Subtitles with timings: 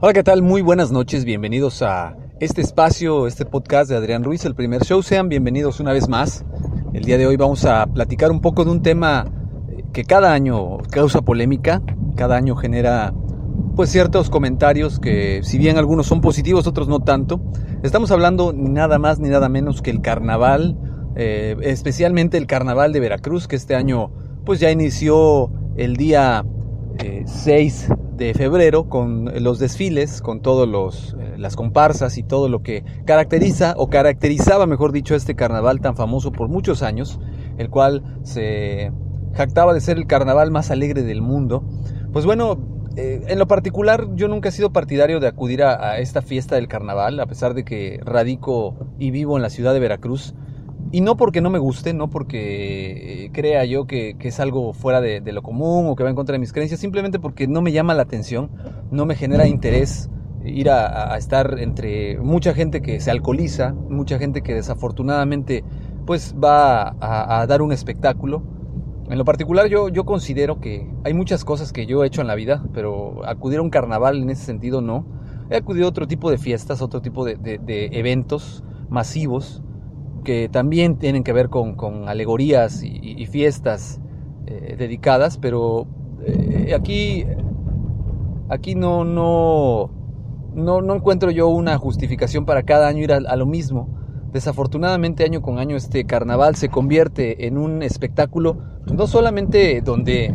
[0.00, 0.42] Hola, ¿qué tal?
[0.42, 5.02] Muy buenas noches, bienvenidos a este espacio, este podcast de Adrián Ruiz, el primer show.
[5.02, 6.44] Sean bienvenidos una vez más.
[6.92, 9.26] El día de hoy vamos a platicar un poco de un tema
[9.92, 11.82] que cada año causa polémica,
[12.14, 13.14] cada año genera
[13.74, 17.40] pues ciertos comentarios que si bien algunos son positivos, otros no tanto.
[17.82, 20.76] Estamos hablando nada más ni nada menos que el carnaval,
[21.16, 24.10] eh, especialmente el carnaval de Veracruz, que este año
[24.44, 26.44] pues ya inició el día
[27.24, 32.84] 6 de febrero con los desfiles, con todos los las comparsas y todo lo que
[33.04, 37.20] caracteriza o caracterizaba, mejor dicho, este carnaval tan famoso por muchos años,
[37.58, 38.92] el cual se
[39.34, 41.64] jactaba de ser el carnaval más alegre del mundo.
[42.12, 42.58] Pues bueno,
[42.96, 46.68] eh, en lo particular yo nunca he sido partidario de acudir a esta fiesta del
[46.68, 50.34] carnaval, a pesar de que radico y vivo en la ciudad de Veracruz.
[50.92, 55.20] Y no porque no me guste, no porque crea yo que, es algo fuera de,
[55.32, 57.94] lo común o que va en contra de mis creencias, simplemente porque no me llama
[57.94, 58.50] la atención,
[58.90, 60.10] no me genera interés
[60.44, 65.64] ir a, estar entre mucha gente que se alcoholiza, mucha gente que desafortunadamente
[66.06, 68.44] pues va a, dar un espectáculo.
[69.10, 72.28] En lo particular yo, yo considero que hay muchas cosas que yo he hecho en
[72.28, 75.04] la vida, pero acudir a un carnaval en ese sentido no.
[75.50, 79.62] He acudido a otro tipo de fiestas, otro tipo de eventos masivos,
[80.26, 84.00] que también tienen que ver con, alegorías y, fiestas
[84.46, 85.86] eh, dedicadas, pero
[86.26, 87.24] eh, aquí,
[88.48, 89.88] aquí no, no,
[90.52, 93.88] no, no, encuentro yo una justificación para cada año ir a, lo mismo.
[94.32, 98.58] Desafortunadamente año con año este carnaval se convierte en un espectáculo
[98.92, 100.34] no solamente donde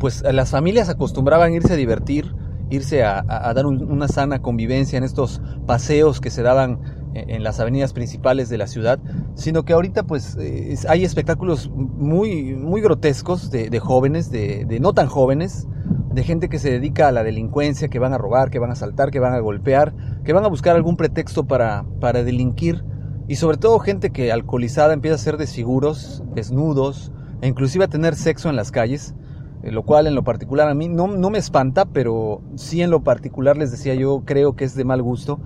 [0.00, 2.34] pues las familias acostumbraban irse a divertir,
[2.70, 3.22] irse a,
[3.54, 6.95] dar un, una sana convivencia en estos paseos que se daban
[7.28, 8.98] en las avenidas principales de la ciudad,
[9.34, 14.92] sino que ahorita pues eh, hay espectáculos muy, muy grotescos de, jóvenes, de, de, no
[14.92, 15.68] tan jóvenes,
[16.12, 18.72] de gente que se dedica a la delincuencia, que van a robar, que van a
[18.72, 19.94] asaltar, que van a golpear,
[20.24, 22.84] que van a buscar algún pretexto para, para delinquir,
[23.28, 27.12] y sobre todo gente que alcoholizada empieza a hacer desfiguros, desnudos,
[27.42, 29.14] e inclusive a tener sexo en las calles,
[29.62, 32.90] eh, lo cual en lo particular a mí no, no me espanta, pero sí en
[32.90, 35.40] lo particular les decía yo creo que es de mal gusto,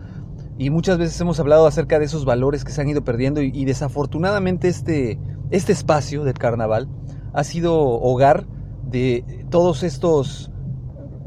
[0.60, 3.65] y muchas veces hemos hablado acerca de esos valores que se han ido perdiendo y,
[3.65, 5.19] desafortunadamente este,
[5.50, 6.87] este espacio del carnaval
[7.32, 8.47] ha sido hogar
[8.84, 10.50] de todos estos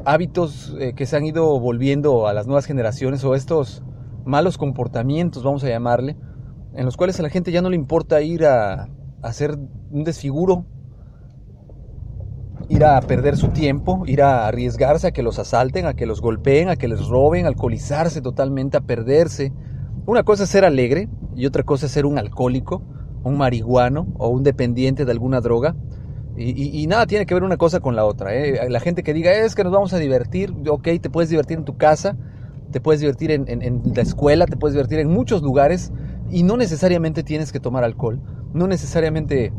[0.04, 3.82] hábitos eh, que se han ido volviendo a las nuevas generaciones o estos
[4.24, 6.16] malos comportamientos, vamos a llamarle,
[6.72, 8.88] en los cuales a la gente ya no le importa ir a, a
[9.20, 9.58] hacer
[9.90, 10.64] un desfiguro,
[12.68, 16.20] ir a perder su tiempo, ir a arriesgarse a que los asalten, a que los
[16.20, 19.52] golpeen, a que les roben, alcoholizarse totalmente, a perderse.
[20.06, 22.82] Una cosa es ser alegre y otra cosa es ser un alcohólico,
[23.22, 25.74] un marihuano o un dependiente de alguna droga.
[26.36, 28.34] Y, nada tiene que ver una cosa con la otra.
[28.34, 28.68] ¿eh?
[28.68, 31.64] La gente que diga es que nos vamos a divertir, ok, te puedes divertir en
[31.64, 32.16] tu casa,
[32.72, 35.92] te puedes divertir en, la escuela, te puedes divertir en muchos lugares
[36.32, 38.20] y no necesariamente tienes que tomar alcohol,
[38.52, 39.52] no necesariamente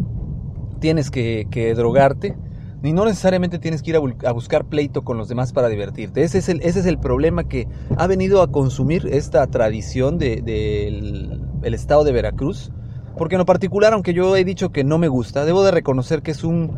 [0.82, 2.36] tienes que drogarte
[2.85, 6.22] ni no necesariamente tienes que ir a, buscar pleito con los demás para divertirte.
[6.22, 7.67] Ese es el, ese es el problema que
[7.97, 12.72] ha venido a consumir esta tradición del de, de estado de Veracruz.
[13.17, 16.22] Porque en lo particular, aunque yo he dicho que no me gusta, debo de reconocer
[16.22, 16.78] que es un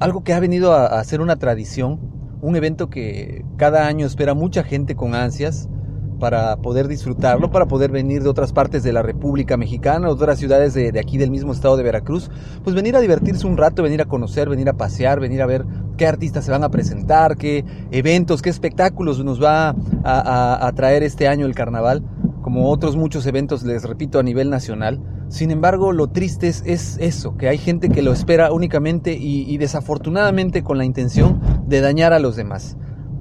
[0.00, 2.00] algo que ha venido a, a ser una tradición,
[2.42, 5.68] un evento que cada año espera mucha gente con ansias
[6.18, 10.74] para poder disfrutarlo, para poder venir de otras partes de la República Mexicana, otras ciudades
[10.74, 12.30] de, aquí del mismo estado de Veracruz,
[12.64, 15.64] pues venir a divertirse un rato, venir a conocer, venir a pasear, venir a ver
[15.96, 19.74] qué artistas se van a presentar, qué eventos, qué espectáculos nos va
[20.04, 22.02] a, traer este año el carnaval,
[22.42, 25.00] como otros muchos eventos, les repito, a nivel nacional.
[25.28, 29.58] Sin embargo, lo triste es, es eso, que hay gente que lo espera únicamente y
[29.58, 32.76] desafortunadamente con la intención de dañar a los demás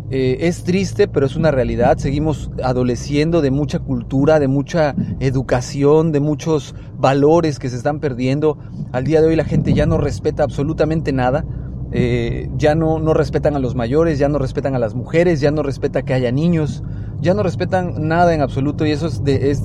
[0.09, 1.97] Eh, es triste, pero es una realidad.
[1.97, 8.57] Seguimos adoleciendo de mucha cultura, de mucha educación, de muchos valores que se están perdiendo.
[8.93, 11.45] Al día de hoy la gente ya no respeta absolutamente nada.
[11.91, 15.51] Eh, ya no, no respetan a los mayores, ya no respetan a las mujeres, ya
[15.51, 16.83] no respeta que haya niños,
[17.21, 19.63] ya no respetan nada en absoluto y eso es,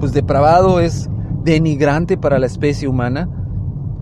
[0.00, 1.08] pues depravado, es
[1.44, 3.28] denigrante para la especie humana.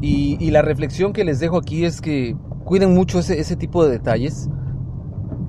[0.02, 4.48] Y, la reflexión que les dejo aquí es que cuiden mucho ese tipo de detalles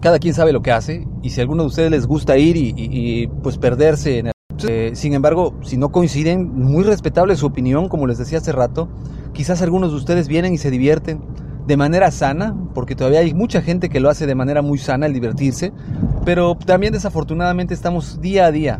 [0.01, 2.55] cada quien sabe lo que hace y si a alguno de ustedes les gusta ir
[2.57, 4.33] y, pues perderse en el...
[4.67, 8.89] Eh, sin embargo, si no coinciden, muy respetable su opinión, como les decía hace rato,
[9.33, 11.21] quizás algunos de ustedes vienen y se divierten
[11.67, 15.05] de manera sana, porque todavía hay mucha gente que lo hace de manera muy sana
[15.05, 15.73] el divertirse,
[16.25, 18.79] pero también desafortunadamente estamos día a día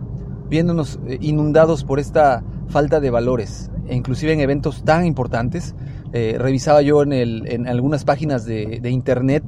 [0.50, 5.75] viéndonos eh, inundados por esta falta de valores, e inclusive en eventos tan importantes.
[6.13, 9.44] Eh, revisaba yo en, el, en algunas páginas de, de internet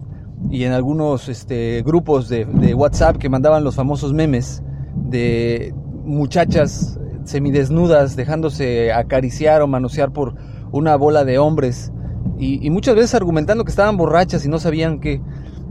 [0.50, 4.64] y en algunos este, grupos de, WhatsApp que mandaban los famosos memes
[4.96, 10.36] de muchachas semidesnudas dejándose acariciar o manosear por
[10.72, 11.92] una bola de hombres
[12.38, 15.22] y, muchas veces argumentando que estaban borrachas y no sabían que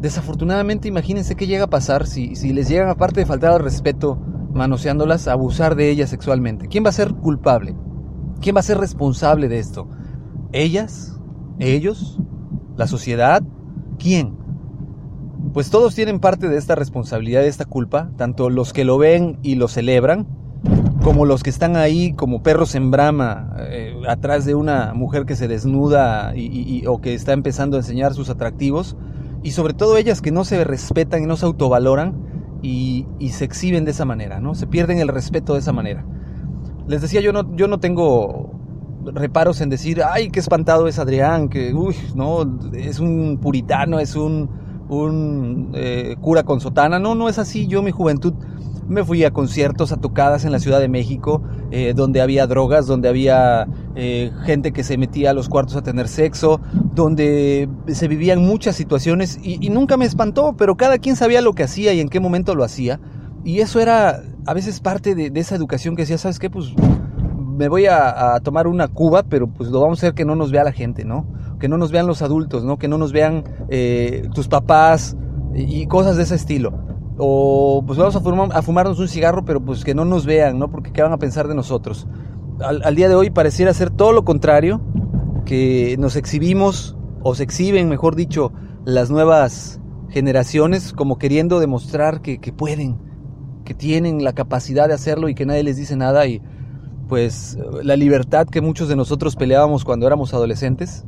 [0.01, 4.19] desafortunadamente imagínense qué llega a pasar si, si les llegan aparte de faltar al respeto
[4.53, 6.69] manoseándolas abusar de ellas sexualmente.
[6.69, 7.77] ¿Quién va a ser culpable?
[8.41, 9.89] ¿Quién va a ser responsable de esto?
[10.53, 11.19] ¿Ellas?
[11.59, 12.19] ¿Ellos?
[12.77, 13.43] ¿La sociedad?
[13.99, 14.38] ¿Quién?
[15.53, 19.39] Pues todos tienen parte de esta responsabilidad, de esta culpa, tanto los que lo ven
[19.43, 20.27] y lo celebran,
[21.03, 25.37] como los que están ahí como perros en brama, eh, atrás de una mujer que
[25.37, 28.97] se desnuda y, o que está empezando a enseñar sus atractivos,
[29.43, 33.45] y sobre todo ellas que no se respetan y no se autovaloran y, y, se
[33.45, 34.57] exhiben de esa manera, ¿no?
[34.57, 36.05] Se pierden el respeto de esa manera.
[36.89, 38.59] Les decía, yo no, yo no tengo
[39.05, 44.17] reparos en decir, ay, qué espantado es Adrián, que, uy, no, es un puritano, es
[44.17, 44.51] un
[44.89, 46.99] un eh, cura con sotana.
[46.99, 47.67] No, no es así.
[47.67, 48.35] Yo mi juventud
[48.89, 52.87] me fui a conciertos, a tocadas en la Ciudad de México, eh, donde había drogas,
[52.87, 56.61] donde había eh, gente que se metía a los cuartos a tener sexo,
[56.95, 61.63] donde se vivían muchas situaciones y, nunca me espantó, pero cada quien sabía lo que
[61.63, 62.99] hacía y en qué momento lo hacía.
[63.45, 66.49] Y eso era a veces parte de, esa educación que decía, ¿sabes qué?
[66.49, 66.73] Pues
[67.37, 70.35] me voy a, a, tomar una cuba, pero pues lo vamos a hacer que no
[70.35, 71.27] nos vea la gente, ¿no?
[71.59, 72.79] Que no nos vean los adultos, ¿no?
[72.79, 75.17] Que no nos vean eh, tus papás
[75.55, 76.73] y cosas de ese estilo.
[77.19, 80.71] O pues vamos a, fumarnos un cigarro, pero pues que no nos vean, ¿no?
[80.71, 82.07] Porque qué van a pensar de nosotros.
[82.61, 84.81] Al, día de hoy pareciera ser todo lo contrario,
[85.45, 88.53] que nos exhibimos, o se exhiben, mejor dicho,
[88.85, 92.99] las nuevas generaciones como queriendo demostrar que pueden,
[93.65, 96.41] que tienen la capacidad de hacerlo y que nadie les dice nada y
[97.09, 101.05] pues la libertad que muchos de nosotros peleábamos cuando éramos adolescentes,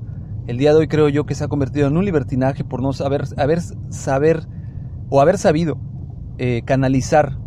[0.51, 2.93] el día de hoy creo yo que se ha convertido en un libertinaje por no
[2.93, 3.61] saber, haber,
[3.91, 4.49] saber
[5.09, 5.79] o haber sabido
[6.39, 7.39] eh, canalizar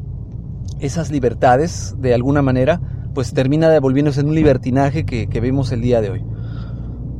[0.80, 2.80] esas libertades de alguna manera,
[3.14, 6.24] pues termina devolviéndose en un libertinaje que, que vimos el día de hoy.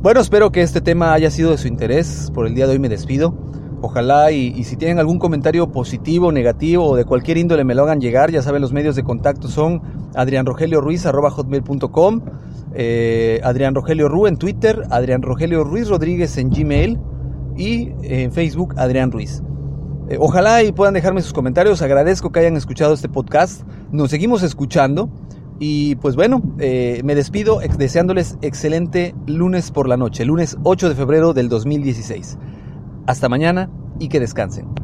[0.00, 2.30] Bueno, espero que este tema haya sido de su interés.
[2.32, 3.36] Por el día de hoy me despido.
[3.84, 8.00] Ojalá y, si tienen algún comentario positivo, negativo o de cualquier índole me lo hagan
[8.00, 8.30] llegar.
[8.30, 9.82] Ya saben, los medios de contacto son
[10.14, 12.20] adrianrogelioruiz.com,
[12.72, 16.98] eh, en Twitter, Adrián Rogelio Ruiz Rodríguez en Gmail
[17.58, 19.42] y en Facebook Adrián Ruiz.
[20.08, 21.82] Eh, ojalá y puedan dejarme sus comentarios.
[21.82, 23.64] Agradezco que hayan escuchado este podcast.
[23.92, 25.10] Nos seguimos escuchando.
[25.58, 30.94] Y pues bueno, eh, me despido deseándoles excelente lunes por la noche, lunes 8 de
[30.94, 32.38] febrero del 2016.
[33.06, 33.68] Hasta mañana
[33.98, 34.83] y que descansen.